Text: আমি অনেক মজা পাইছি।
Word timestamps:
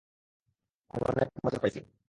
আমি 0.93 1.03
অনেক 1.11 1.27
মজা 1.45 1.59
পাইছি। 1.61 1.79